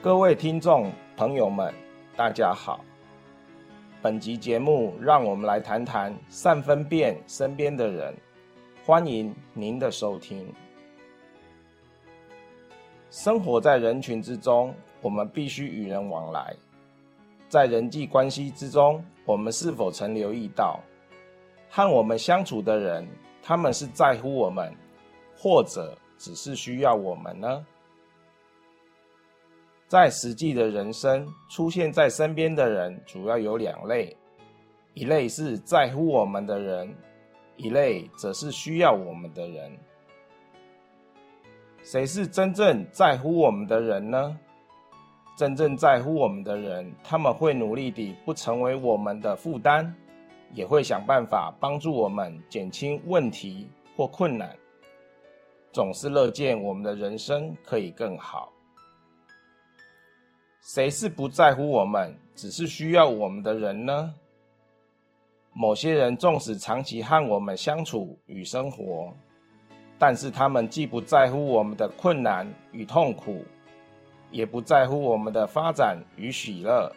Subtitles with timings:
[0.00, 1.74] 各位听众朋友们，
[2.16, 2.84] 大家好。
[4.00, 8.14] 本集节目让我们来谈谈善分辨身边的人，
[8.86, 10.54] 欢迎您的收听。
[13.10, 14.72] 生活在人群之中，
[15.02, 16.54] 我们必须与人往来。
[17.48, 20.78] 在人际关系之中，我们是否曾留意到，
[21.68, 23.04] 和我们相处的人，
[23.42, 24.72] 他们是在乎我们，
[25.36, 27.66] 或者只是需要我们呢？
[29.88, 34.14] 在实际的人生出现在身边的人，主要有两类：
[34.92, 36.94] 一类是在乎我们的人，
[37.56, 39.72] 一类则是需要我们的人。
[41.82, 44.38] 谁是真正在乎我们的人呢？
[45.38, 49.90] 真正在乎我们的人，他们会努力地不成为我们的负担，
[50.52, 54.54] 也会想办法帮助我们减轻问题或困难，
[55.72, 58.52] 总是乐见我们的人生可以更好。
[60.60, 64.14] 谁是不在乎我们，只是需要我们的人呢？
[65.52, 69.12] 某些人纵使长期和我们相处与生活，
[69.98, 73.44] 但是他们既不在乎我们的困难与痛苦。
[74.30, 76.92] 也不在乎我们的发展与喜乐，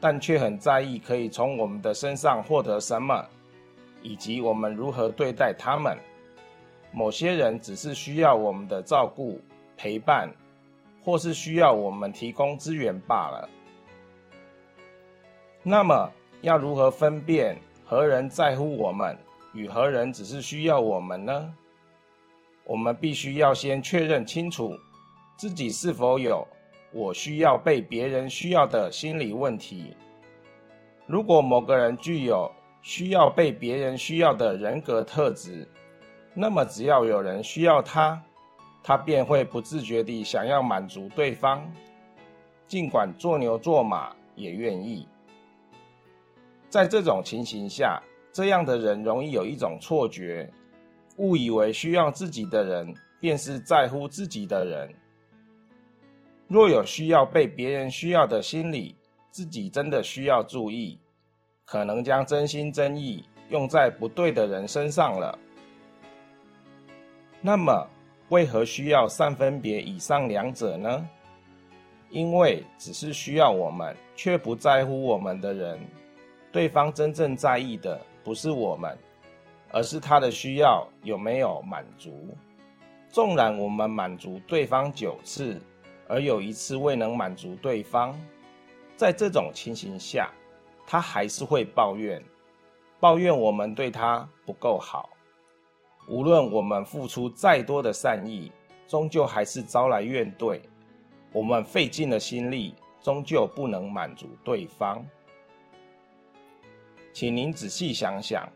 [0.00, 3.24] 但却很在意可以从我们的身上获得什么，
[4.02, 5.96] 以及我们如何对待他们。
[6.90, 9.40] 某些人只是需要我们的照顾、
[9.76, 10.28] 陪伴，
[11.04, 13.48] 或是需要我们提供资源罢了。
[15.62, 19.16] 那么，要如何分辨何人在乎我们，
[19.54, 21.54] 与何人只是需要我们呢？
[22.64, 24.76] 我们必须要先确认清楚。
[25.36, 26.46] 自己是否有
[26.92, 29.96] 我需要被别人需要的心理问题？
[31.06, 35.66] 如果某个人具有需要被别人需要的人格特质，
[36.34, 38.22] 那么只要有人需要他，
[38.82, 41.62] 他便会不自觉地想要满足对方，
[42.66, 45.06] 尽管做牛做马也愿意。
[46.68, 50.50] 在这种情形下，这样的人容易有一种错觉，
[51.18, 54.94] 误以为需要自己的人便是在乎自己的人。
[56.48, 58.96] 若有需要被别人需要的心理，
[59.30, 60.98] 自己真的需要注意，
[61.64, 65.38] 可能将真心真意用在不对的人身上了。
[67.40, 67.86] 那么，
[68.32, 71.06] 为何需要善分别以上两者呢？
[72.08, 75.78] 因为只是需要我们却不在乎我们的人，
[76.50, 78.96] 对方真正在意的不是我们，
[79.70, 82.34] 而是他的需要有没有满足。
[83.10, 85.60] 纵然我们满足对方九次，
[86.08, 88.18] 而有一次未能满足对方，
[88.96, 90.30] 在这种情形下，
[90.86, 92.22] 他还是会抱怨，
[92.98, 95.10] 抱怨我们对他不够好。
[96.12, 98.52] 无论我们付出再多的善意，
[98.86, 100.60] 终究还是招来怨怼。
[101.32, 105.02] 我们费尽了心力，终究不能满足对方。
[107.14, 108.46] 请您仔细想想，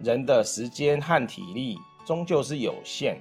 [0.00, 3.18] 人的时间和体力终究是有限。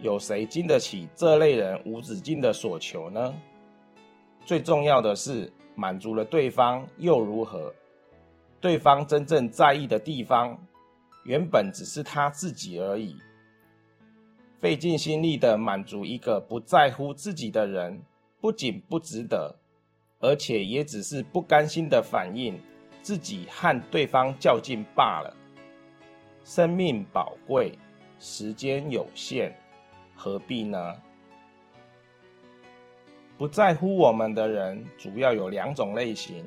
[0.00, 3.34] 有谁经得起这类人无止境的索求呢？
[4.46, 7.74] 最重要的是，满足了对方又如何？
[8.58, 10.58] 对方真正在意的地方，
[11.28, 13.14] 原本只是他自己而已。
[14.58, 18.00] 费尽心力的满足一个不在乎自己的人，
[18.40, 19.54] 不仅不值得，
[20.20, 22.58] 而且也只是不甘心的反应，
[23.02, 25.36] 自己和对方较劲罢了。
[26.44, 27.78] 生命宝贵，
[28.18, 29.54] 时间有限。
[30.16, 30.96] 何必呢？
[33.36, 36.42] 不在乎我们的人，主要有两种类型。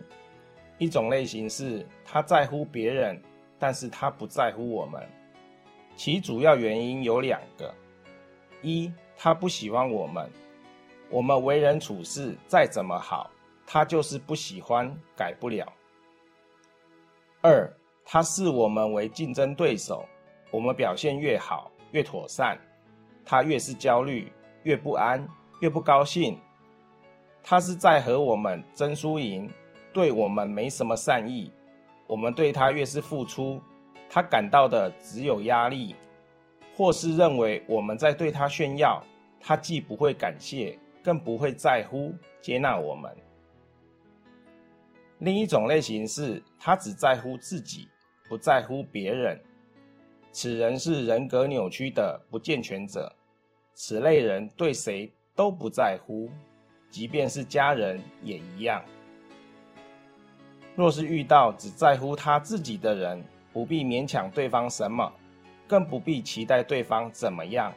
[0.79, 3.21] 一种类型是他在乎别人，
[3.61, 5.07] 但是他不在乎我们。
[5.95, 7.72] 其主要原因有两个：
[8.63, 10.27] 一，他不喜欢我们，
[11.11, 13.29] 我们为人处事再怎么好，
[13.67, 15.63] 他就是不喜欢，改不了；
[17.41, 17.72] 二，
[18.03, 20.03] 他视我们为竞争对手，
[20.49, 22.59] 我们表现越好，越妥善。
[23.23, 24.31] 他越是焦虑，
[24.63, 25.23] 越不安，
[25.59, 26.40] 越不高兴。
[27.43, 29.52] 他是在和我们争输赢，
[29.93, 31.52] 对我们没什么善意。
[32.11, 33.61] 我们对他越是付出，
[34.09, 35.96] 他感到的只有压力，
[36.75, 39.02] 或是认为我们在对他炫耀。
[39.40, 43.09] 他既不会感谢，更不会在乎接纳我们。
[45.19, 47.87] 另一种类型是他只在乎自己，
[48.28, 49.40] 不在乎别人。
[50.34, 53.09] 此人是人格扭曲的不健全者，
[53.73, 56.29] 此类人对谁都不在乎，
[56.90, 58.84] 即便是家人也一样。
[60.76, 65.12] 若是遇到只在乎他自己的人，不必勉强对方什么，
[65.68, 67.73] 更不必期待对方怎么样，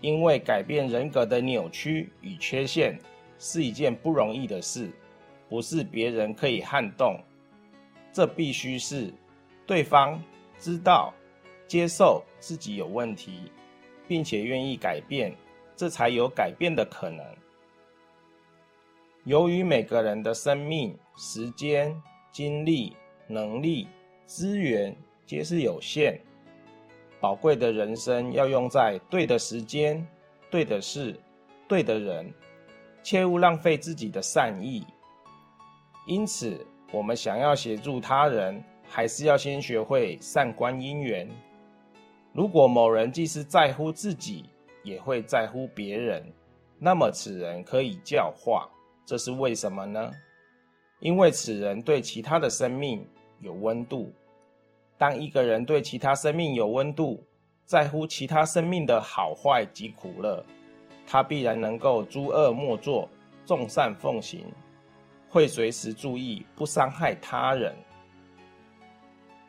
[0.00, 2.98] 因为改变人格的扭曲与缺陷，
[3.38, 4.90] 是一件不容易的事，
[5.48, 7.18] 不是别人可以撼动。
[8.12, 9.12] 这必须是
[9.66, 10.22] 对方
[10.58, 11.14] 知道、
[11.66, 13.50] 接受自己有问题，
[14.06, 15.34] 并且愿意改变，
[15.74, 17.24] 这才有改变的可能。
[19.24, 21.94] 由于每个人的生命、时间、
[22.32, 22.96] 精力、
[23.28, 23.86] 能力、
[24.26, 26.18] 资源皆是有限，
[27.20, 30.04] 宝贵的人生要用在对的时间、
[30.50, 31.16] 对的事、
[31.68, 32.32] 对的人。
[33.04, 34.84] 切勿浪费自己的善意。
[36.06, 41.28] 因此，我们想要协助他人，还是要先学会善观因缘。
[42.32, 44.46] 如果某人既是在乎自己，
[44.82, 46.24] 也会在乎别人，
[46.78, 48.68] 那么此人可以教化。
[49.04, 50.10] 这是为什么呢？
[51.00, 53.06] 因为此人对其他的生命
[53.40, 54.12] 有温度。
[54.96, 57.24] 当一个人对其他生命有温度，
[57.64, 60.44] 在乎其他生命的好坏及苦乐。
[61.04, 63.08] 他必然能够诸恶莫作，
[63.44, 64.46] 众善奉行，
[65.28, 67.74] 会随时注意不伤害他人。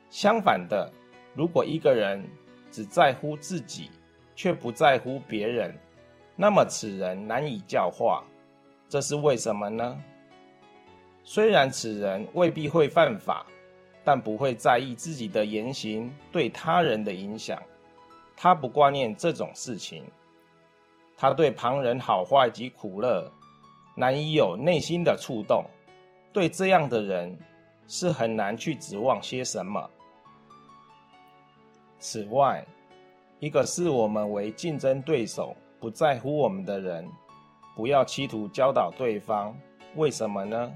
[0.09, 0.91] 相反的，
[1.35, 2.23] 如果一个人
[2.71, 3.91] 只在乎自己，
[4.35, 5.77] 却不在乎别人，
[6.35, 8.23] 那么此人难以教化。
[8.93, 9.99] 这是为什么呢？
[11.23, 13.43] 虽然此人未必会犯法，
[14.03, 17.59] 但不会在意自己的言行对他人的影响，
[18.37, 20.03] 他不挂念这种事情。
[21.17, 23.27] 他对旁人好坏及苦乐，
[23.95, 25.65] 难以有内心的触动。
[26.31, 27.35] 对这样的人，
[27.87, 29.89] 是很难去指望些什么。
[31.97, 32.63] 此外，
[33.39, 37.09] 一个视我们为竞争对手、不在乎我们的人，
[37.75, 39.57] 不要企图教导对方。
[39.95, 40.73] 为什么呢？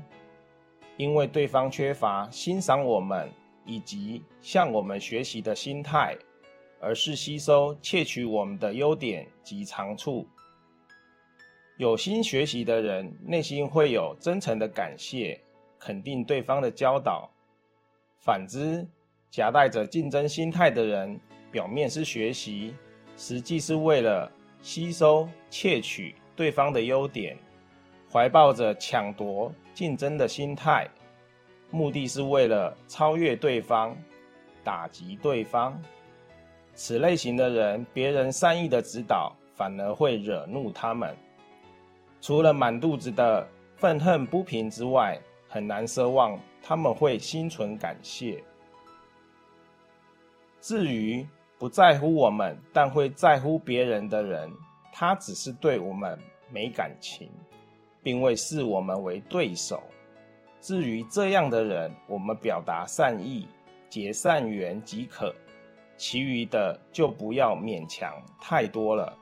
[0.97, 3.29] 因为对方缺乏欣赏我们
[3.65, 6.17] 以及向我们学习的心态。
[6.79, 10.27] 而是吸收、窃取我们的优点及长处。
[11.77, 15.41] 有心学习的人，内心会有真诚的感谢、
[15.79, 17.27] 肯定对方的教导；
[18.19, 18.87] 反之，
[19.31, 21.19] 夹带着竞争心态的人，
[21.51, 22.75] 表面是学习，
[23.17, 27.35] 实际是为了吸收、窃取对方的优点，
[28.09, 30.87] 怀抱着抢夺、竞争的心态，
[31.71, 33.97] 目的是为了超越对方、
[34.63, 35.77] 打击对方。
[36.75, 41.17] 此类型的人，别人善意的指导反而会惹怒他们。
[42.21, 45.19] 除了满肚子的愤恨不平之外，
[45.49, 48.43] 很难奢望他们会心存感谢。
[50.61, 51.25] 至于
[51.57, 54.51] 不在乎我们，但会在乎别人的人，
[54.99, 56.17] 他只是对我们
[56.49, 57.29] 没感情，
[58.01, 59.83] 并未视我们为对手。
[60.59, 63.47] 至于这样的人，我们表达善意，
[63.91, 65.31] 结善缘即可。
[65.97, 68.11] 其余的就不要勉强
[68.41, 69.15] 太多了。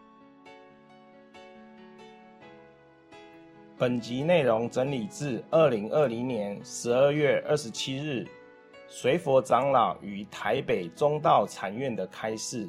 [3.78, 8.26] 本集内容整理自二零二零年十二月二十七日
[8.88, 12.66] 随佛长老于台北中道禅院的开示。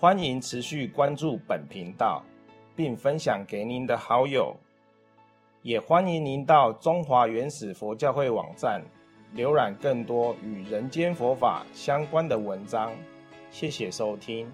[0.00, 2.24] 欢迎持续关注本频道，
[2.74, 4.56] 并分享给您的好友。
[5.60, 8.80] 也欢迎您到中华原始佛教会网站。
[9.36, 12.90] 浏览更多与人间佛法相关的文章，
[13.50, 14.50] 谢谢收听。